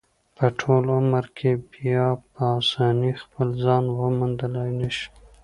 [0.37, 3.83] په ټول عمر کې بیا په اسانۍ خپل ځان
[4.17, 5.07] موندلی نشي.